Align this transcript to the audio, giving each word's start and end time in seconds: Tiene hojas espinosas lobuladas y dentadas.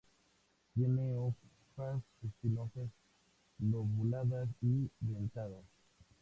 Tiene 0.73 1.13
hojas 1.15 2.01
espinosas 2.23 2.89
lobuladas 3.59 4.49
y 4.63 4.89
dentadas. 4.99 5.63